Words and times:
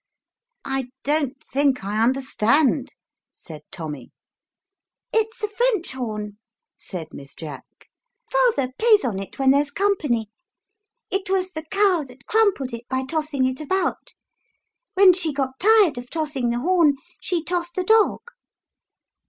"I 0.65 0.89
don't 1.03 1.39
think 1.43 1.83
I 1.85 2.01
under 2.01 2.21
stand/' 2.21 2.89
said 3.35 3.61
Tommy." 3.69 4.09
It's 5.13 5.43
a 5.43 5.47
French 5.47 5.91
horn/' 5.93 6.37
said 6.75 7.09
Miss 7.13 7.35
Jack;" 7.35 7.65
father 8.31 8.71
plays 8.79 9.05
on 9.05 9.19
it 9.19 9.37
when 9.37 9.51
there's 9.51 9.69
company. 9.69 10.31
It 11.11 11.29
was 11.29 11.51
the 11.51 11.65
cow 11.65 12.03
that 12.07 12.25
crumpled 12.25 12.73
it 12.73 12.87
by 12.89 13.03
tossing 13.05 13.45
it 13.45 13.59
about. 13.61 14.15
When 14.95 15.13
she 15.13 15.31
got 15.31 15.59
tired 15.59 15.99
of 15.99 16.09
tossing 16.09 16.49
the 16.49 16.57
horn, 16.61 16.95
she 17.19 17.43
tossed 17.43 17.75
the 17.75 17.83
dog. 17.83 18.21